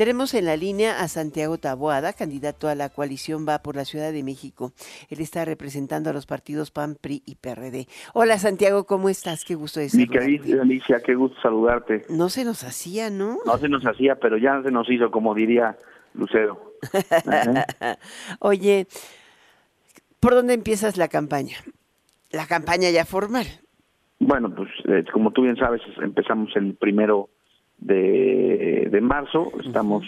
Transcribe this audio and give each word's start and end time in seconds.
Tenemos 0.00 0.32
en 0.32 0.46
la 0.46 0.56
línea 0.56 1.02
a 1.02 1.08
Santiago 1.08 1.58
Taboada, 1.58 2.14
candidato 2.14 2.68
a 2.68 2.74
la 2.74 2.88
coalición 2.88 3.46
Va 3.46 3.58
por 3.58 3.76
la 3.76 3.84
Ciudad 3.84 4.14
de 4.14 4.22
México. 4.22 4.72
Él 5.10 5.20
está 5.20 5.44
representando 5.44 6.08
a 6.08 6.14
los 6.14 6.24
partidos 6.24 6.70
PAN, 6.70 6.96
PRI 6.98 7.22
y 7.26 7.34
PRD. 7.34 7.86
Hola 8.14 8.38
Santiago, 8.38 8.84
¿cómo 8.84 9.10
estás? 9.10 9.44
Qué 9.44 9.56
gusto 9.56 9.78
de 9.78 9.90
Mi 9.92 10.06
querida 10.06 10.62
Alicia, 10.62 11.02
qué 11.04 11.14
gusto 11.14 11.38
saludarte. 11.42 12.06
No 12.08 12.30
se 12.30 12.46
nos 12.46 12.64
hacía, 12.64 13.10
¿no? 13.10 13.40
No 13.44 13.58
se 13.58 13.68
nos 13.68 13.84
hacía, 13.84 14.14
pero 14.14 14.38
ya 14.38 14.62
se 14.62 14.70
nos 14.70 14.88
hizo, 14.88 15.10
como 15.10 15.34
diría 15.34 15.76
Lucero. 16.14 16.72
Oye, 18.38 18.86
¿por 20.18 20.32
dónde 20.32 20.54
empiezas 20.54 20.96
la 20.96 21.08
campaña? 21.08 21.58
La 22.30 22.46
campaña 22.46 22.88
ya 22.88 23.04
formal. 23.04 23.44
Bueno, 24.18 24.48
pues 24.54 24.70
eh, 24.88 25.04
como 25.12 25.30
tú 25.32 25.42
bien 25.42 25.56
sabes, 25.56 25.82
empezamos 26.00 26.56
el 26.56 26.74
primero 26.74 27.28
de, 27.80 28.88
de 28.90 29.00
marzo, 29.00 29.52
estamos 29.64 30.04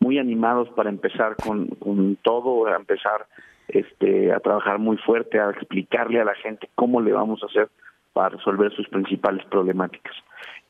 muy 0.00 0.18
animados 0.18 0.68
para 0.70 0.90
empezar 0.90 1.36
con, 1.36 1.66
con 1.68 2.16
todo, 2.16 2.66
a 2.66 2.76
empezar 2.76 3.26
este, 3.68 4.32
a 4.32 4.40
trabajar 4.40 4.78
muy 4.78 4.96
fuerte, 4.98 5.38
a 5.38 5.50
explicarle 5.50 6.20
a 6.20 6.24
la 6.24 6.34
gente 6.34 6.68
cómo 6.74 7.00
le 7.00 7.12
vamos 7.12 7.42
a 7.42 7.46
hacer 7.46 7.68
para 8.12 8.30
resolver 8.30 8.72
sus 8.72 8.88
principales 8.88 9.44
problemáticas. 9.46 10.14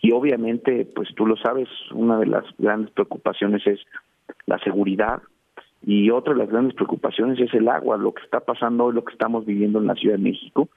Y 0.01 0.13
obviamente, 0.13 0.87
pues 0.95 1.09
tú 1.15 1.27
lo 1.27 1.37
sabes, 1.37 1.69
una 1.93 2.19
de 2.19 2.27
las 2.27 2.45
grandes 2.59 2.91
preocupaciones 2.93 3.67
es 3.67 3.81
la 4.47 4.59
seguridad 4.59 5.23
y 5.83 6.11
otra 6.11 6.33
de 6.33 6.41
las 6.41 6.49
grandes 6.49 6.75
preocupaciones 6.75 7.39
es 7.41 7.53
el 7.55 7.69
agua, 7.69 7.97
lo 7.97 8.13
que 8.13 8.23
está 8.23 8.41
pasando 8.41 8.85
hoy, 8.85 8.95
lo 8.95 9.05
que 9.05 9.13
estamos 9.13 9.47
viviendo 9.47 9.79
en 9.79 9.87
la 9.87 9.95
Ciudad 9.95 10.17
de 10.17 10.23
México. 10.23 10.69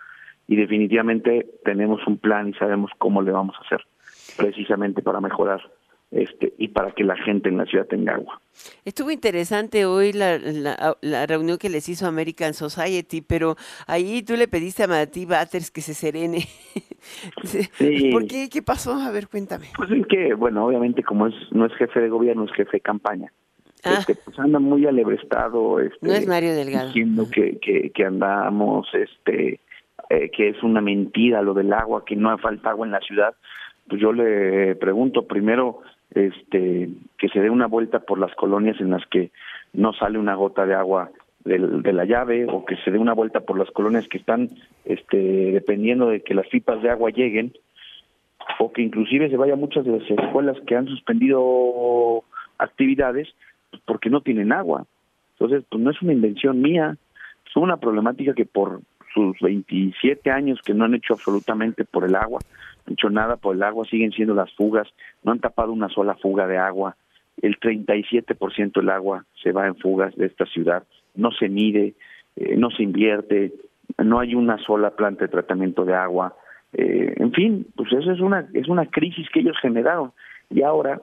Y 0.48 0.56
definitivamente 0.56 1.48
tenemos 1.64 2.06
un 2.08 2.18
plan 2.18 2.50
y 2.50 2.54
sabemos 2.54 2.92
cómo 2.98 3.22
le 3.22 3.32
vamos 3.32 3.56
a 3.58 3.66
hacer 3.66 3.86
precisamente 4.42 5.02
para 5.02 5.22
mejorar 5.22 5.62
este 6.12 6.54
y 6.58 6.68
para 6.68 6.92
que 6.92 7.06
la 7.06 7.16
gente 7.16 7.48
en 7.48 7.58
la 7.58 7.66
ciudad 7.66 7.86
tenga 7.86 8.16
agua. 8.16 8.42
Estuvo 8.84 9.12
interesante 9.12 9.86
hoy 9.86 10.12
la, 10.12 10.38
la, 11.02 11.26
reunión 11.26 11.58
que 11.58 11.70
les 11.70 11.88
hizo 11.88 12.06
American 12.06 12.54
Society, 12.54 13.22
pero 13.22 13.56
ahí 13.88 14.22
tú 14.22 14.36
le 14.36 14.50
pediste 14.50 14.84
a 14.84 14.88
Mati 14.88 15.26
Batters 15.26 15.72
que 15.72 15.82
se 15.82 15.94
serene. 15.94 16.46
¿Por 18.12 18.28
qué? 18.28 18.50
¿Qué 18.52 18.62
pasó? 18.62 18.94
A 18.94 19.10
ver, 19.12 19.30
cuéntame. 19.30 19.68
Pues 19.78 19.90
es 19.92 20.06
que, 20.08 20.34
bueno, 20.34 20.66
obviamente 20.66 21.02
como 21.02 21.28
es 21.28 21.36
no 21.52 21.66
es 21.66 21.74
jefe 21.76 22.02
de 22.02 22.10
gobierno, 22.10 22.44
es 22.44 22.52
jefe 22.52 22.78
de 22.78 22.82
campaña. 22.82 23.32
Ah. 23.84 23.96
Este, 24.00 24.16
pues 24.16 24.38
anda 24.38 24.60
muy 24.60 24.86
alebrestado. 24.86 25.80
Este, 25.80 26.06
no 26.06 26.14
es 26.14 26.28
Mario 26.28 26.54
Delgado. 26.54 26.88
Diciendo 26.88 27.26
que, 27.32 27.58
que, 27.60 27.90
que 27.92 28.06
andamos 28.06 28.88
este 28.94 29.62
eh, 30.10 30.30
que 30.30 30.50
es 30.50 30.62
una 30.62 30.82
mentira 30.82 31.42
lo 31.42 31.54
del 31.54 31.72
agua, 31.72 32.04
que 32.06 32.18
no 32.18 32.38
falta 32.38 32.72
agua 32.72 32.86
en 32.86 32.92
la 32.92 33.00
ciudad, 33.00 33.34
pues 33.92 34.02
yo 34.02 34.14
le 34.14 34.76
pregunto 34.76 35.28
primero 35.28 35.80
este 36.12 36.88
que 37.18 37.28
se 37.28 37.42
dé 37.42 37.50
una 37.50 37.68
vuelta 37.68 38.00
por 38.00 38.20
las 38.20 38.34
colonias 38.36 38.80
en 38.80 38.90
las 38.90 39.06
que 39.08 39.32
no 39.74 39.92
sale 39.92 40.18
una 40.18 40.34
gota 40.36 40.66
de 40.66 40.76
agua 40.76 41.12
de 41.44 41.92
la 41.92 42.06
llave 42.06 42.46
o 42.48 42.64
que 42.64 42.78
se 42.78 42.92
dé 42.92 42.98
una 42.98 43.12
vuelta 43.12 43.42
por 43.42 43.60
las 43.60 43.70
colonias 43.72 44.08
que 44.08 44.18
están 44.18 44.48
este 44.86 45.18
dependiendo 45.18 46.08
de 46.08 46.22
que 46.22 46.34
las 46.34 46.48
pipas 46.48 46.82
de 46.82 46.90
agua 46.90 47.10
lleguen 47.10 47.52
o 48.60 48.72
que 48.72 48.82
inclusive 48.82 49.30
se 49.30 49.36
vaya 49.36 49.56
a 49.56 49.58
muchas 49.58 49.84
de 49.84 50.00
las 50.00 50.10
escuelas 50.10 50.56
que 50.66 50.78
han 50.78 50.88
suspendido 50.88 52.24
actividades 52.60 53.28
porque 53.86 54.10
no 54.10 54.22
tienen 54.22 54.54
agua. 54.54 54.86
Entonces, 55.34 55.66
pues 55.70 55.84
no 55.84 55.92
es 55.92 56.02
una 56.02 56.14
invención 56.14 56.62
mía, 56.62 56.96
es 57.46 57.56
una 57.58 57.76
problemática 57.76 58.34
que 58.34 58.46
por 58.46 58.80
sus 59.14 59.40
27 59.40 60.30
años 60.32 60.60
que 60.64 60.74
no 60.74 60.86
han 60.86 60.96
hecho 60.96 61.14
absolutamente 61.14 61.86
por 61.86 62.06
el 62.06 62.16
agua, 62.16 62.40
no 62.42 62.84
han 62.88 62.94
hecho 62.94 63.10
nada 63.10 63.38
por 63.38 63.56
el 63.56 63.64
agua, 63.64 63.86
siguen 63.86 64.12
siendo 64.12 64.34
las 64.34 64.54
fugas, 64.54 64.88
no 65.24 65.32
han 65.32 65.40
tapado 65.40 65.72
una 65.72 65.90
sola 65.90 66.16
fuga 66.16 66.48
de 66.48 66.58
agua, 66.58 66.96
el 67.42 67.60
37% 67.60 68.74
del 68.74 68.90
agua 68.90 69.26
se 69.42 69.52
va 69.52 69.68
en 69.68 69.76
fugas 69.76 70.16
de 70.16 70.28
esta 70.28 70.46
ciudad, 70.46 70.84
no 71.16 71.32
se 71.32 71.50
mide, 71.50 71.96
eh, 72.36 72.56
no 72.58 72.70
se 72.72 72.84
invierte, 72.84 73.54
no 73.98 74.20
hay 74.20 74.36
una 74.36 74.58
sola 74.60 74.92
planta 74.92 75.26
de 75.26 75.32
tratamiento 75.32 75.86
de 75.86 75.96
agua, 75.96 76.36
eh, 76.74 77.14
en 77.18 77.32
fin, 77.34 77.68
pues 77.76 77.92
eso 77.92 78.12
es 78.12 78.20
una 78.20 78.48
es 78.54 78.68
una 78.68 78.86
crisis 78.86 79.28
que 79.30 79.42
ellos 79.42 79.58
generaron. 79.62 80.12
Y 80.50 80.62
ahora 80.64 81.02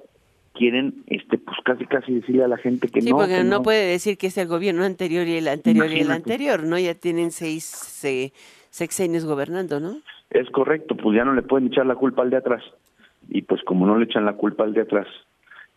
quieren 0.58 1.04
este 1.06 1.38
pues 1.38 1.56
casi 1.64 1.86
casi 1.86 2.14
decirle 2.14 2.44
a 2.44 2.48
la 2.48 2.58
gente 2.58 2.88
que 2.88 3.00
sí, 3.00 3.10
no. 3.10 3.16
porque 3.16 3.44
no, 3.44 3.62
puede 3.62 3.88
decir 3.90 4.18
que 4.18 4.26
es 4.26 4.36
el 4.36 4.48
gobierno 4.48 4.84
anterior 4.84 5.26
y 5.26 5.36
el 5.36 5.48
anterior 5.48 5.90
y 5.90 6.00
el 6.00 6.10
anterior, 6.10 6.64
¿no? 6.64 6.78
Ya 6.78 6.94
tienen 6.94 7.30
seis 7.30 8.04
eh, 8.04 8.32
sexenios 8.70 9.24
gobernando, 9.24 9.78
¿no? 9.78 9.98
Es 10.30 10.50
correcto, 10.50 10.96
pues 10.96 11.16
ya 11.16 11.24
no 11.24 11.32
le 11.32 11.42
pueden 11.42 11.68
echar 11.68 11.86
la 11.86 11.94
culpa 11.94 12.22
al 12.22 12.30
de 12.30 12.38
atrás. 12.38 12.62
Y 13.28 13.42
pues 13.42 13.62
como 13.62 13.86
no 13.86 13.96
le 13.96 14.04
echan 14.04 14.24
la 14.24 14.34
culpa 14.34 14.64
al 14.64 14.74
de 14.74 14.82
atrás, 14.82 15.06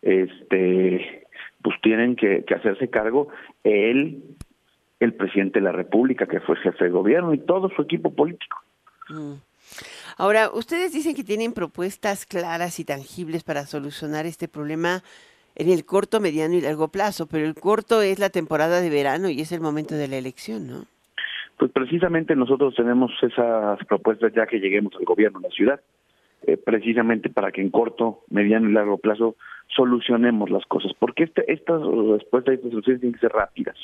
este 0.02 1.26
pues 1.62 1.80
tienen 1.80 2.16
que, 2.16 2.44
hacerse 2.54 2.88
cargo 2.88 3.28
él, 3.62 4.20
el 4.98 5.14
presidente 5.14 5.60
de 5.60 5.64
la 5.64 5.72
República, 5.72 6.26
que 6.26 6.40
fue 6.40 6.56
jefe 6.56 6.84
de 6.84 6.90
gobierno, 6.90 7.32
y 7.32 7.38
todo 7.38 7.70
su 7.70 7.82
equipo 7.82 8.12
político. 8.12 8.58
Mm. 9.08 9.34
Ahora, 10.16 10.50
ustedes 10.52 10.92
dicen 10.92 11.14
que 11.14 11.24
tienen 11.24 11.52
propuestas 11.52 12.26
claras 12.26 12.78
y 12.80 12.84
tangibles 12.84 13.44
para 13.44 13.66
solucionar 13.66 14.26
este 14.26 14.48
problema 14.48 15.02
en 15.54 15.68
el 15.68 15.84
corto, 15.84 16.20
mediano 16.20 16.54
y 16.54 16.60
largo 16.60 16.88
plazo, 16.88 17.26
pero 17.26 17.46
el 17.46 17.54
corto 17.54 18.02
es 18.02 18.18
la 18.18 18.30
temporada 18.30 18.80
de 18.80 18.90
verano 18.90 19.28
y 19.28 19.40
es 19.40 19.52
el 19.52 19.60
momento 19.60 19.94
de 19.94 20.08
la 20.08 20.16
elección, 20.16 20.66
¿no? 20.66 20.84
Pues 21.58 21.70
precisamente 21.70 22.34
nosotros 22.34 22.74
tenemos 22.74 23.12
esas 23.22 23.78
propuestas 23.86 24.32
ya 24.34 24.46
que 24.46 24.58
lleguemos 24.58 24.94
al 24.96 25.04
gobierno 25.04 25.40
de 25.40 25.48
la 25.48 25.54
ciudad, 25.54 25.80
eh, 26.44 26.56
precisamente 26.56 27.28
para 27.28 27.52
que 27.52 27.60
en 27.60 27.70
corto, 27.70 28.20
mediano 28.30 28.68
y 28.68 28.72
largo 28.72 28.98
plazo 28.98 29.36
solucionemos 29.68 30.50
las 30.50 30.64
cosas, 30.66 30.92
porque 30.98 31.24
este, 31.24 31.52
estas 31.52 31.80
respuestas 31.82 32.52
y 32.52 32.56
estas 32.56 32.70
soluciones 32.70 33.00
tienen 33.00 33.14
que 33.14 33.20
ser 33.20 33.32
rápidas. 33.32 33.76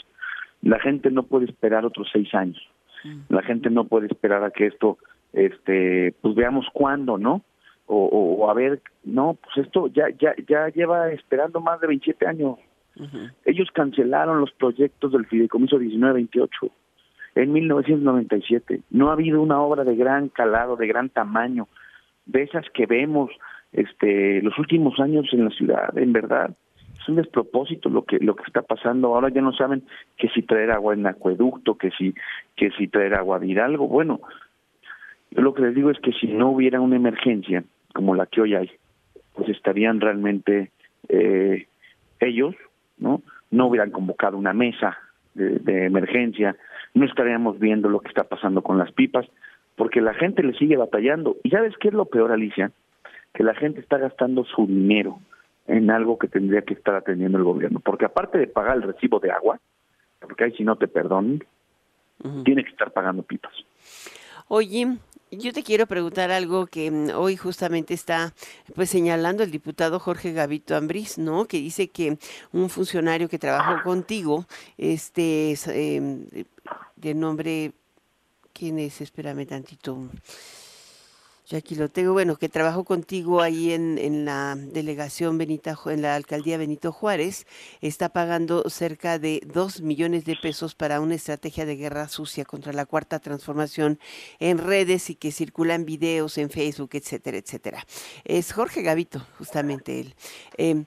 La 0.62 0.80
gente 0.80 1.10
no 1.10 1.22
puede 1.22 1.46
esperar 1.46 1.84
otros 1.84 2.08
seis 2.12 2.34
años. 2.34 2.58
Mm. 3.04 3.32
La 3.32 3.42
gente 3.42 3.70
no 3.70 3.84
puede 3.84 4.06
esperar 4.06 4.42
a 4.42 4.50
que 4.50 4.66
esto 4.66 4.98
este 5.32 6.14
pues 6.20 6.34
veamos 6.34 6.66
cuándo, 6.72 7.18
¿no? 7.18 7.42
O, 7.86 8.04
o, 8.04 8.50
a 8.50 8.54
ver, 8.54 8.82
no, 9.04 9.38
pues 9.42 9.66
esto 9.66 9.88
ya 9.88 10.08
ya 10.18 10.34
ya 10.46 10.68
lleva 10.68 11.10
esperando 11.10 11.60
más 11.60 11.80
de 11.80 11.86
27 11.86 12.26
años. 12.26 12.58
Ellos 13.44 13.68
cancelaron 13.72 14.40
los 14.40 14.50
proyectos 14.52 15.12
del 15.12 15.26
Fideicomiso 15.26 15.78
1928 15.78 16.68
en 17.36 17.52
1997. 17.52 18.80
No 18.90 19.08
ha 19.08 19.12
habido 19.12 19.40
una 19.40 19.60
obra 19.60 19.84
de 19.84 19.94
gran 19.94 20.28
calado, 20.28 20.76
de 20.76 20.88
gran 20.88 21.08
tamaño, 21.08 21.68
de 22.26 22.42
esas 22.42 22.68
que 22.74 22.86
vemos 22.86 23.30
este 23.72 24.42
los 24.42 24.58
últimos 24.58 24.98
años 24.98 25.26
en 25.32 25.44
la 25.44 25.50
ciudad, 25.50 25.96
en 25.96 26.12
verdad. 26.12 26.50
Es 27.00 27.08
un 27.08 27.16
despropósito 27.16 27.88
lo 27.88 28.04
que 28.04 28.18
lo 28.18 28.34
que 28.34 28.44
está 28.44 28.62
pasando. 28.62 29.14
Ahora 29.14 29.28
ya 29.28 29.42
no 29.42 29.52
saben 29.52 29.84
que 30.16 30.28
si 30.30 30.42
traer 30.42 30.72
agua 30.72 30.94
en 30.94 31.06
acueducto, 31.06 31.76
que 31.76 31.90
si 31.92 32.14
que 32.56 32.70
si 32.72 32.88
traer 32.88 33.14
agua 33.14 33.38
de 33.38 33.46
Hidalgo. 33.46 33.86
Bueno, 33.86 34.20
yo 35.30 35.42
lo 35.42 35.54
que 35.54 35.62
les 35.62 35.74
digo 35.74 35.90
es 35.90 35.98
que 36.00 36.12
si 36.12 36.26
no 36.28 36.50
hubiera 36.50 36.80
una 36.80 36.96
emergencia 36.96 37.64
como 37.94 38.14
la 38.14 38.26
que 38.26 38.40
hoy 38.40 38.54
hay, 38.54 38.70
pues 39.34 39.48
estarían 39.48 40.00
realmente 40.00 40.70
eh, 41.08 41.66
ellos, 42.20 42.54
¿no? 42.98 43.22
No 43.50 43.66
hubieran 43.66 43.90
convocado 43.90 44.36
una 44.36 44.52
mesa 44.52 44.98
de, 45.34 45.86
emergencia, 45.86 46.56
no 46.94 47.04
estaríamos 47.04 47.58
viendo 47.58 47.88
lo 47.88 48.00
que 48.00 48.08
está 48.08 48.24
pasando 48.24 48.62
con 48.62 48.78
las 48.78 48.90
pipas, 48.92 49.26
porque 49.76 50.00
la 50.00 50.14
gente 50.14 50.42
le 50.42 50.54
sigue 50.54 50.76
batallando. 50.76 51.36
¿Y 51.44 51.50
sabes 51.50 51.74
qué 51.78 51.88
es 51.88 51.94
lo 51.94 52.06
peor, 52.06 52.32
Alicia? 52.32 52.72
Que 53.32 53.44
la 53.44 53.54
gente 53.54 53.80
está 53.80 53.98
gastando 53.98 54.44
su 54.44 54.66
dinero 54.66 55.20
en 55.68 55.90
algo 55.90 56.18
que 56.18 56.28
tendría 56.28 56.62
que 56.62 56.74
estar 56.74 56.94
atendiendo 56.94 57.38
el 57.38 57.44
gobierno, 57.44 57.80
porque 57.80 58.06
aparte 58.06 58.38
de 58.38 58.48
pagar 58.48 58.78
el 58.78 58.82
recibo 58.82 59.20
de 59.20 59.30
agua, 59.30 59.60
porque 60.18 60.44
ahí 60.44 60.52
si 60.52 60.64
no 60.64 60.76
te 60.76 60.88
perdonan, 60.88 61.44
tiene 62.44 62.64
que 62.64 62.70
estar 62.70 62.90
pagando 62.90 63.22
pipas. 63.22 63.52
Oye, 64.48 64.96
yo 65.30 65.52
te 65.52 65.62
quiero 65.62 65.86
preguntar 65.86 66.30
algo 66.30 66.66
que 66.66 66.90
mm, 66.90 67.10
hoy 67.14 67.36
justamente 67.36 67.94
está 67.94 68.34
pues 68.74 68.90
señalando 68.90 69.42
el 69.42 69.50
diputado 69.50 69.98
Jorge 70.00 70.32
Gavito 70.32 70.76
Ambriz, 70.76 71.18
¿no? 71.18 71.46
Que 71.46 71.58
dice 71.58 71.88
que 71.88 72.18
un 72.52 72.70
funcionario 72.70 73.28
que 73.28 73.38
trabajó 73.38 73.82
contigo, 73.82 74.46
este, 74.76 75.56
em, 75.66 76.26
de 76.96 77.14
nombre, 77.14 77.72
¿quién 78.52 78.78
es? 78.78 79.00
Espérame 79.00 79.46
tantito. 79.46 80.08
Yo 81.48 81.56
aquí 81.56 81.76
lo 81.76 81.88
tengo, 81.88 82.12
bueno, 82.12 82.36
que 82.36 82.50
trabajó 82.50 82.84
contigo 82.84 83.40
ahí 83.40 83.72
en, 83.72 83.96
en 83.96 84.26
la 84.26 84.54
delegación 84.54 85.38
Benita, 85.38 85.74
en 85.86 86.02
la 86.02 86.14
alcaldía 86.14 86.58
Benito 86.58 86.92
Juárez, 86.92 87.46
está 87.80 88.10
pagando 88.10 88.68
cerca 88.68 89.18
de 89.18 89.40
dos 89.46 89.80
millones 89.80 90.26
de 90.26 90.36
pesos 90.36 90.74
para 90.74 91.00
una 91.00 91.14
estrategia 91.14 91.64
de 91.64 91.76
guerra 91.76 92.08
sucia 92.08 92.44
contra 92.44 92.74
la 92.74 92.84
cuarta 92.84 93.18
transformación 93.18 93.98
en 94.40 94.58
redes 94.58 95.08
y 95.08 95.14
que 95.14 95.32
circulan 95.32 95.86
videos 95.86 96.36
en 96.36 96.50
Facebook, 96.50 96.90
etcétera, 96.92 97.38
etcétera. 97.38 97.78
Es 98.26 98.52
Jorge 98.52 98.82
Gavito, 98.82 99.20
justamente 99.38 100.00
él. 100.00 100.14
Eh, 100.58 100.84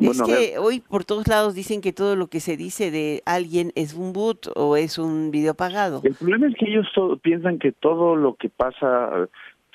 es 0.00 0.22
que 0.22 0.58
hoy 0.58 0.80
por 0.80 1.04
todos 1.04 1.28
lados 1.28 1.54
dicen 1.54 1.80
que 1.80 1.92
todo 1.92 2.16
lo 2.16 2.26
que 2.26 2.40
se 2.40 2.56
dice 2.56 2.90
de 2.90 3.22
alguien 3.26 3.72
es 3.76 3.94
un 3.94 4.12
boot 4.12 4.48
o 4.56 4.76
es 4.76 4.98
un 4.98 5.30
video 5.30 5.54
pagado. 5.54 6.00
El 6.02 6.14
problema 6.14 6.48
es 6.48 6.54
que 6.56 6.66
ellos 6.68 6.86
piensan 7.22 7.60
que 7.60 7.70
todo 7.72 8.16
lo 8.16 8.34
que 8.34 8.48
pasa 8.48 9.28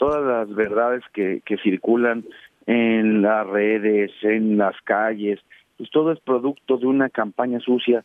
todas 0.03 0.21
las 0.21 0.53
verdades 0.53 1.01
que, 1.13 1.41
que 1.45 1.55
circulan 1.59 2.25
en 2.65 3.21
las 3.21 3.47
redes, 3.47 4.11
en 4.21 4.57
las 4.57 4.75
calles, 4.83 5.39
pues 5.77 5.89
todo 5.91 6.11
es 6.11 6.19
producto 6.19 6.75
de 6.75 6.87
una 6.87 7.07
campaña 7.07 7.61
sucia. 7.61 8.03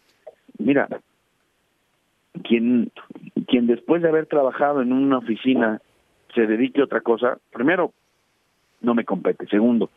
Mira, 0.59 0.87
quien, 2.45 2.93
quien 3.49 3.67
después 3.67 4.00
de 4.00 4.11
haber 4.11 4.27
trabajado 4.27 4.81
en 4.81 4.93
una 4.93 5.19
oficina 5.19 5.81
se 6.37 6.47
dedique 6.47 6.81
a 6.81 6.85
otra 6.85 7.00
cosa, 7.00 7.39
primero, 7.53 7.93
no 8.81 8.95
me 8.95 9.05
compete. 9.05 9.49
Segundo, 9.49 9.91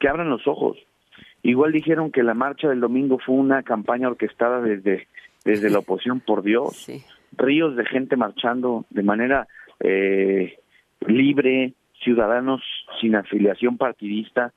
que 0.00 0.08
abran 0.08 0.30
los 0.30 0.48
ojos. 0.48 0.78
Igual 1.44 1.70
dijeron 1.70 2.10
que 2.10 2.24
la 2.24 2.34
marcha 2.34 2.68
del 2.70 2.80
domingo 2.80 3.20
fue 3.24 3.36
una 3.36 3.62
campaña 3.62 4.08
orquestada 4.08 4.60
desde, 4.62 5.06
desde 5.44 5.70
la 5.70 5.78
oposición, 5.84 6.18
por 6.18 6.42
Dios. 6.42 6.90
Ríos 7.36 7.76
de 7.76 7.84
gente 7.84 8.16
marchando 8.16 8.84
de 8.90 9.04
manera 9.04 9.46
eh, 9.78 10.56
libre, 11.06 11.74
ciudadanos 12.02 12.62
sin 13.00 13.16
afiliación 13.16 13.76
partidista. 13.76 14.52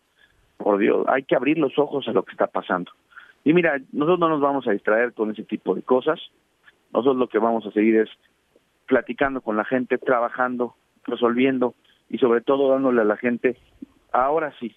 Por 0.57 0.77
Dios, 0.77 1.05
hay 1.07 1.23
que 1.23 1.35
abrir 1.35 1.57
los 1.57 1.77
ojos 1.77 2.07
a 2.07 2.13
lo 2.13 2.23
que 2.23 2.31
está 2.31 2.47
pasando. 2.47 2.91
Y 3.43 3.53
mira, 3.53 3.79
nosotros 3.91 4.19
no 4.19 4.29
nos 4.29 4.41
vamos 4.41 4.67
a 4.67 4.71
distraer 4.71 5.13
con 5.13 5.31
ese 5.31 5.43
tipo 5.43 5.75
de 5.75 5.81
cosas. 5.81 6.19
Nosotros 6.93 7.17
lo 7.17 7.27
que 7.27 7.39
vamos 7.39 7.65
a 7.65 7.71
seguir 7.71 7.97
es 7.97 8.09
platicando 8.87 9.41
con 9.41 9.57
la 9.57 9.65
gente, 9.65 9.97
trabajando, 9.97 10.75
resolviendo 11.05 11.73
y 12.09 12.17
sobre 12.17 12.41
todo 12.41 12.69
dándole 12.69 13.01
a 13.01 13.05
la 13.05 13.17
gente, 13.17 13.57
ahora 14.11 14.53
sí, 14.59 14.75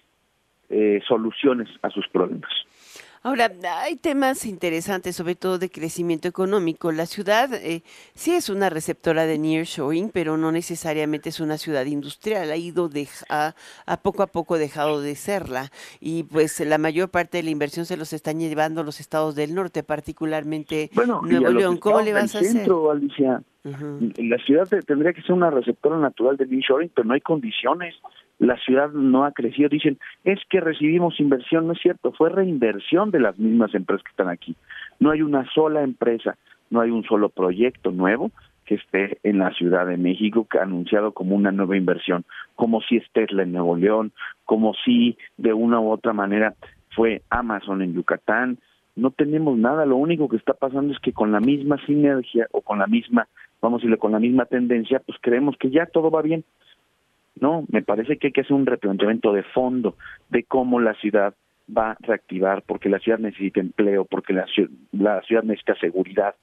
eh, 0.69 1.01
soluciones 1.07 1.69
a 1.81 1.89
sus 1.89 2.07
problemas. 2.09 2.51
Ahora, 3.27 3.51
hay 3.81 3.97
temas 3.97 4.45
interesantes, 4.45 5.17
sobre 5.17 5.35
todo 5.35 5.59
de 5.59 5.69
crecimiento 5.69 6.29
económico. 6.29 6.93
La 6.93 7.05
ciudad 7.05 7.53
eh, 7.55 7.83
sí 8.13 8.31
es 8.31 8.49
una 8.49 8.69
receptora 8.69 9.25
de 9.25 9.37
nearshoring, 9.37 10.11
pero 10.11 10.37
no 10.37 10.53
necesariamente 10.53 11.27
es 11.27 11.41
una 11.41 11.57
ciudad 11.57 11.85
industrial. 11.87 12.49
Ha 12.49 12.55
ido 12.55 12.87
de, 12.87 13.09
a, 13.27 13.53
poco 14.01 14.23
a 14.23 14.27
poco 14.27 14.57
dejado 14.57 15.01
de 15.01 15.15
serla. 15.15 15.71
Y 15.99 16.23
pues 16.23 16.57
la 16.61 16.77
mayor 16.77 17.09
parte 17.09 17.39
de 17.39 17.43
la 17.43 17.49
inversión 17.49 17.85
se 17.85 17.97
los 17.97 18.13
están 18.13 18.39
llevando 18.39 18.81
los 18.81 19.01
estados 19.01 19.35
del 19.35 19.53
norte, 19.53 19.83
particularmente 19.83 20.89
Nuevo 20.95 21.49
León. 21.49 21.79
¿Cómo 21.79 21.99
le 21.99 22.13
vas 22.13 22.33
a 22.33 22.39
hacer? 22.39 22.65
Alicia. 22.89 23.43
La 23.63 24.37
ciudad 24.37 24.69
tendría 24.85 25.11
que 25.11 25.21
ser 25.23 25.33
una 25.33 25.49
receptora 25.49 25.97
natural 25.97 26.37
de 26.37 26.47
nearshoring, 26.47 26.91
pero 26.95 27.05
no 27.05 27.13
hay 27.13 27.19
condiciones 27.19 27.93
la 28.39 28.57
ciudad 28.57 28.91
no 28.91 29.23
ha 29.23 29.31
crecido. 29.31 29.69
Dicen, 29.69 29.97
es 30.23 30.39
que 30.49 30.61
recibimos 30.61 31.19
inversión, 31.19 31.67
no 31.67 31.73
es 31.73 31.79
cierto, 31.79 32.11
fue 32.11 32.29
reinversión 32.29 33.11
de 33.11 33.19
las 33.19 33.37
mismas 33.37 33.73
empresas 33.73 34.03
que 34.03 34.11
están 34.11 34.29
aquí. 34.29 34.55
No 34.99 35.11
hay 35.11 35.21
una 35.21 35.49
sola 35.53 35.83
empresa, 35.83 36.37
no 36.69 36.81
hay 36.81 36.91
un 36.91 37.03
solo 37.03 37.29
proyecto 37.29 37.91
nuevo 37.91 38.31
que 38.65 38.75
esté 38.75 39.17
en 39.23 39.39
la 39.39 39.51
Ciudad 39.51 39.87
de 39.87 39.97
México 39.97 40.45
que 40.49 40.59
ha 40.59 40.63
anunciado 40.63 41.13
como 41.13 41.35
una 41.35 41.51
nueva 41.51 41.77
inversión, 41.77 42.25
como 42.55 42.81
si 42.81 42.97
es 42.97 43.05
Tesla 43.13 43.43
en 43.43 43.53
Nuevo 43.53 43.77
León, 43.77 44.11
como 44.43 44.73
si 44.85 45.17
de 45.37 45.53
una 45.53 45.79
u 45.79 45.89
otra 45.89 46.13
manera 46.13 46.53
fue 46.93 47.21
Amazon 47.29 47.81
en 47.81 47.93
Yucatán. 47.93 48.57
No 48.95 49.11
tenemos 49.11 49.57
nada, 49.57 49.85
lo 49.85 49.95
único 49.95 50.27
que 50.27 50.35
está 50.35 50.53
pasando 50.53 50.93
es 50.93 50.99
que 50.99 51.13
con 51.13 51.31
la 51.31 51.39
misma 51.39 51.77
sinergia 51.85 52.47
o 52.51 52.61
con 52.61 52.79
la 52.79 52.87
misma, 52.87 53.27
vamos 53.61 53.77
a 53.77 53.79
decirle, 53.81 53.97
con 53.97 54.11
la 54.11 54.19
misma 54.19 54.45
tendencia, 54.45 55.01
pues 55.05 55.17
creemos 55.21 55.55
que 55.57 55.69
ya 55.69 55.85
todo 55.85 56.11
va 56.11 56.21
bien 56.21 56.43
no, 57.41 57.65
me 57.69 57.81
parece 57.81 58.17
que 58.17 58.27
hay 58.27 58.33
que 58.33 58.41
hacer 58.41 58.53
un 58.53 58.65
replanteamiento 58.65 59.33
de 59.33 59.43
fondo 59.43 59.95
de 60.29 60.43
cómo 60.43 60.79
la 60.79 60.93
ciudad 60.95 61.33
va 61.75 61.91
a 61.91 61.97
reactivar, 61.99 62.63
porque 62.65 62.89
la 62.89 62.99
ciudad 62.99 63.19
necesita 63.19 63.59
empleo, 63.59 64.05
porque 64.05 64.33
la, 64.33 64.45
la 64.91 65.21
ciudad 65.23 65.43
necesita 65.43 65.75
seguridad, 65.75 66.35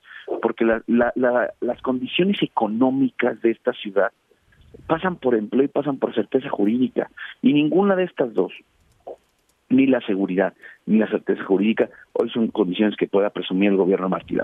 porque 0.42 0.64
la, 0.64 0.82
la, 0.86 1.54
las 1.60 1.80
condiciones 1.82 2.42
económicas 2.42 3.40
de 3.40 3.52
esta 3.52 3.72
ciudad 3.72 4.10
pasan 4.86 5.16
por 5.16 5.34
empleo 5.34 5.64
y 5.64 5.68
pasan 5.68 5.98
por 5.98 6.14
certeza 6.14 6.48
jurídica, 6.50 7.10
y 7.40 7.52
ninguna 7.52 7.96
de 7.96 8.04
estas 8.04 8.34
dos 8.34 8.52
ni 9.74 9.86
la 9.86 10.00
seguridad, 10.06 10.54
ni 10.86 10.98
la 10.98 11.08
certeza 11.08 11.42
jurídica, 11.44 11.90
hoy 12.12 12.30
son 12.30 12.48
condiciones 12.48 12.96
que 12.96 13.06
pueda 13.06 13.30
presumir 13.30 13.70
el 13.70 13.76
gobierno 13.76 14.08
Martí 14.08 14.36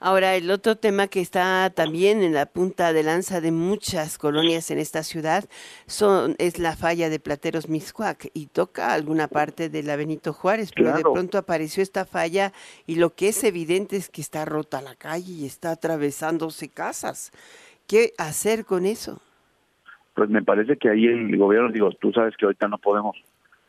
Ahora, 0.00 0.34
el 0.34 0.50
otro 0.50 0.76
tema 0.76 1.06
que 1.06 1.20
está 1.20 1.70
también 1.70 2.22
en 2.22 2.34
la 2.34 2.46
punta 2.46 2.92
de 2.92 3.02
lanza 3.02 3.40
de 3.40 3.52
muchas 3.52 4.18
colonias 4.18 4.70
en 4.70 4.78
esta 4.78 5.02
ciudad 5.02 5.44
son, 5.86 6.34
es 6.38 6.58
la 6.58 6.76
falla 6.76 7.08
de 7.08 7.20
Plateros 7.20 7.68
Miscuac 7.68 8.30
y 8.34 8.46
toca 8.46 8.92
alguna 8.92 9.28
parte 9.28 9.68
de 9.68 9.82
la 9.82 9.96
Benito 9.96 10.32
Juárez, 10.32 10.72
pero 10.74 10.92
de 10.92 11.02
pronto 11.02 11.38
apareció 11.38 11.82
esta 11.82 12.04
falla 12.04 12.52
y 12.86 12.96
lo 12.96 13.10
que 13.10 13.28
es 13.28 13.44
evidente 13.44 13.96
es 13.96 14.08
que 14.08 14.20
está 14.20 14.44
rota 14.44 14.82
la 14.82 14.94
calle 14.94 15.32
y 15.32 15.46
está 15.46 15.72
atravesándose 15.72 16.68
casas. 16.68 17.32
¿Qué 17.86 18.12
hacer 18.18 18.64
con 18.64 18.86
eso? 18.86 19.20
Pues 20.14 20.28
me 20.28 20.42
parece 20.42 20.76
que 20.76 20.90
ahí 20.90 21.06
el 21.06 21.36
gobierno, 21.36 21.70
digo, 21.70 21.90
tú 21.92 22.12
sabes 22.12 22.36
que 22.36 22.44
ahorita 22.44 22.68
no 22.68 22.78
podemos 22.78 23.16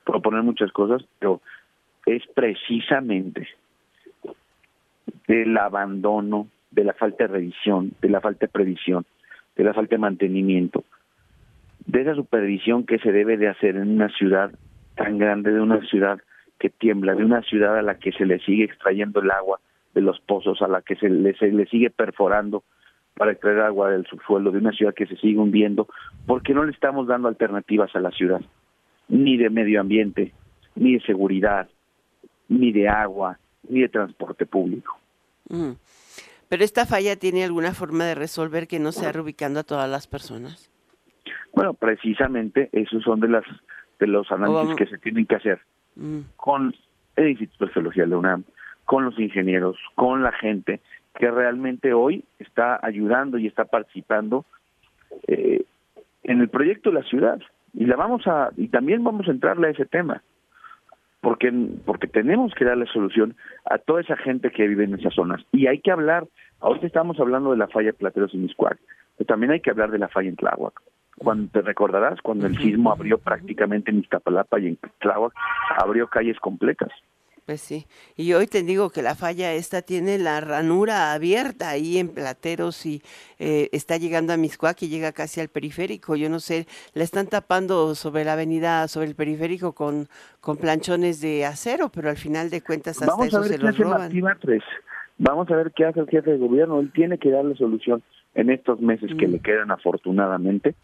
proponer 0.03 0.44
muchas 0.44 0.71
cosas, 0.71 1.03
pero 1.19 1.41
es 2.05 2.23
precisamente 2.33 3.47
del 5.27 5.57
abandono, 5.57 6.47
de 6.71 6.83
la 6.83 6.94
falta 6.94 7.25
de 7.25 7.33
revisión, 7.33 7.94
de 8.01 8.09
la 8.09 8.21
falta 8.21 8.45
de 8.45 8.51
previsión, 8.51 9.05
de 9.55 9.63
la 9.63 9.73
falta 9.73 9.95
de 9.95 10.00
mantenimiento, 10.00 10.83
de 11.85 12.01
esa 12.01 12.15
supervisión 12.15 12.85
que 12.85 13.00
se 13.00 13.11
debe 13.11 13.38
de 13.38 13.47
hacer 13.47 13.75
en 13.75 13.89
una 13.89 14.09
ciudad 14.09 14.51
tan 14.95 15.17
grande, 15.17 15.51
de 15.51 15.61
una 15.61 15.81
ciudad 15.85 16.19
que 16.59 16.69
tiembla, 16.69 17.15
de 17.15 17.25
una 17.25 17.41
ciudad 17.41 17.77
a 17.77 17.81
la 17.81 17.95
que 17.95 18.11
se 18.11 18.25
le 18.25 18.39
sigue 18.39 18.63
extrayendo 18.65 19.21
el 19.21 19.31
agua 19.31 19.59
de 19.94 20.01
los 20.01 20.19
pozos, 20.21 20.61
a 20.61 20.67
la 20.67 20.81
que 20.81 20.95
se 20.95 21.09
le, 21.09 21.35
se 21.35 21.51
le 21.51 21.65
sigue 21.67 21.89
perforando 21.89 22.63
para 23.15 23.31
extraer 23.31 23.59
agua 23.59 23.91
del 23.91 24.05
subsuelo, 24.07 24.51
de 24.51 24.57
una 24.57 24.71
ciudad 24.71 24.94
que 24.94 25.05
se 25.05 25.15
sigue 25.17 25.38
hundiendo, 25.38 25.88
porque 26.25 26.53
no 26.53 26.63
le 26.63 26.71
estamos 26.71 27.07
dando 27.07 27.27
alternativas 27.27 27.95
a 27.95 28.00
la 28.00 28.11
ciudad 28.11 28.41
ni 29.07 29.38
de 29.38 29.50
medio 29.50 29.81
ambiente, 29.81 30.33
ni 30.75 30.94
de 30.94 31.01
seguridad, 31.01 31.69
ni 32.47 32.71
de 32.71 32.88
agua, 32.89 33.39
ni 33.67 33.81
de 33.81 33.89
transporte 33.89 34.45
público. 34.45 34.97
Mm. 35.50 35.71
Pero 36.50 36.63
esta 36.63 36.85
falla 36.85 37.15
tiene 37.15 37.44
alguna 37.44 37.73
forma 37.73 38.05
de 38.05 38.15
resolver 38.15 38.67
que 38.67 38.79
no 38.79 38.91
sea 38.91 39.11
reubicando 39.11 39.59
a 39.59 39.63
todas 39.63 39.89
las 39.89 40.07
personas. 40.07 40.69
Bueno, 41.53 41.73
precisamente 41.73 42.69
esos 42.71 43.03
son 43.03 43.19
de 43.19 43.27
las 43.27 43.44
de 44.00 44.07
los 44.07 44.31
análisis 44.31 44.75
que 44.75 44.85
se 44.88 44.97
tienen 44.97 45.25
que 45.25 45.35
hacer 45.35 45.61
mm. 45.95 46.19
con 46.35 46.75
el 47.15 47.29
Instituto 47.29 47.65
de 47.65 47.71
Geología 47.71 48.03
de 48.03 48.09
la 48.09 48.17
UNAM, 48.17 48.44
con 48.85 49.05
los 49.05 49.17
ingenieros, 49.19 49.77
con 49.95 50.23
la 50.23 50.31
gente 50.31 50.81
que 51.15 51.29
realmente 51.29 51.94
hoy 51.94 52.23
está 52.39 52.79
ayudando 52.81 53.38
y 53.38 53.47
está 53.47 53.65
participando 53.65 54.45
eh, 55.27 55.63
en 56.23 56.41
el 56.41 56.50
proyecto 56.50 56.89
de 56.89 57.00
la 57.00 57.07
ciudad 57.07 57.39
y 57.73 57.85
la 57.85 57.95
vamos 57.95 58.27
a 58.27 58.49
y 58.57 58.67
también 58.67 59.03
vamos 59.03 59.27
a 59.27 59.31
entrarle 59.31 59.67
a 59.67 59.71
ese 59.71 59.85
tema 59.85 60.21
porque 61.21 61.51
porque 61.85 62.07
tenemos 62.07 62.53
que 62.53 62.65
darle 62.65 62.85
solución 62.87 63.35
a 63.65 63.77
toda 63.77 64.01
esa 64.01 64.17
gente 64.17 64.51
que 64.51 64.67
vive 64.67 64.83
en 64.83 64.95
esas 64.95 65.13
zonas 65.13 65.41
y 65.51 65.67
hay 65.67 65.79
que 65.79 65.91
hablar 65.91 66.27
ahorita 66.59 66.88
estamos 66.88 67.19
hablando 67.19 67.51
de 67.51 67.57
la 67.57 67.67
falla 67.67 67.93
Plateros 67.93 68.33
y 68.33 68.38
Miscuac 68.38 68.77
pero 69.17 69.27
también 69.27 69.51
hay 69.51 69.59
que 69.59 69.71
hablar 69.71 69.91
de 69.91 70.00
la 70.00 70.07
falla 70.07 70.29
en 70.29 70.36
Tláhuac. 70.36 70.81
Cuando 71.17 71.51
te 71.51 71.62
recordarás 71.62 72.21
cuando 72.21 72.48
el 72.48 72.57
sismo 72.57 72.91
abrió 72.91 73.19
prácticamente 73.19 73.91
en 73.91 74.00
Iztapalapa 74.00 74.59
y 74.59 74.67
en 74.67 74.79
Tláhuac 75.00 75.33
abrió 75.77 76.07
calles 76.07 76.39
completas 76.39 76.91
pues 77.45 77.62
sí, 77.62 77.85
y 78.15 78.31
hoy 78.33 78.47
te 78.47 78.63
digo 78.63 78.89
que 78.89 79.01
la 79.01 79.15
falla 79.15 79.51
esta 79.53 79.81
tiene 79.81 80.17
la 80.17 80.39
ranura 80.39 81.13
abierta 81.13 81.69
ahí 81.69 81.97
en 81.97 82.07
Plateros 82.07 82.85
y 82.85 83.01
eh, 83.38 83.69
está 83.73 83.97
llegando 83.97 84.31
a 84.31 84.38
Miscuac 84.38 84.81
y 84.83 84.88
llega 84.88 85.12
casi 85.12 85.41
al 85.41 85.50
periférico. 85.50 86.15
Yo 86.15 86.29
no 86.29 86.39
sé, 86.39 86.67
la 86.93 87.03
están 87.03 87.27
tapando 87.27 87.95
sobre 87.95 88.23
la 88.23 88.33
avenida, 88.33 88.88
sobre 88.88 89.07
el 89.07 89.15
periférico 89.15 89.73
con, 89.73 90.07
con 90.39 90.55
planchones 90.57 91.19
de 91.19 91.45
acero, 91.45 91.89
pero 91.89 92.09
al 92.09 92.17
final 92.17 92.50
de 92.50 92.62
cuentas 92.62 93.01
hasta 93.01 93.12
Vamos 93.12 93.27
eso 93.27 93.43
se 93.43 93.57
los 93.57 93.77
roban. 93.77 94.12
Vamos 95.17 95.50
a 95.51 95.55
ver 95.55 95.71
qué 95.75 95.85
hace 95.85 96.00
el 96.00 96.07
jefe 96.07 96.31
de 96.31 96.38
gobierno. 96.38 96.79
Él 96.79 96.91
tiene 96.93 97.17
que 97.17 97.29
darle 97.29 97.55
solución 97.55 98.01
en 98.35 98.50
estos 98.50 98.79
meses 98.79 99.12
que 99.19 99.27
le 99.27 99.38
mm. 99.38 99.41
quedan 99.41 99.71
afortunadamente, 99.71 100.75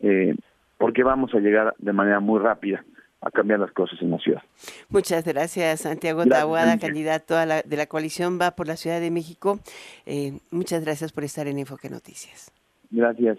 eh, 0.00 0.34
porque 0.78 1.04
vamos 1.04 1.34
a 1.34 1.38
llegar 1.38 1.74
de 1.78 1.92
manera 1.92 2.20
muy 2.20 2.40
rápida 2.40 2.84
a 3.26 3.30
cambiar 3.32 3.58
las 3.58 3.72
cosas 3.72 4.00
en 4.00 4.10
la 4.10 4.18
ciudad. 4.18 4.42
Muchas 4.88 5.24
gracias, 5.24 5.80
Santiago 5.80 6.24
Tabuada, 6.26 6.78
candidato 6.78 7.34
de 7.36 7.76
la 7.76 7.86
coalición 7.86 8.38
Va 8.40 8.52
por 8.52 8.68
la 8.68 8.76
Ciudad 8.76 9.00
de 9.00 9.10
México. 9.10 9.58
Eh, 10.06 10.38
muchas 10.50 10.84
gracias 10.84 11.12
por 11.12 11.24
estar 11.24 11.48
en 11.48 11.58
Enfoque 11.58 11.90
Noticias. 11.90 12.52
Gracias. 12.90 13.38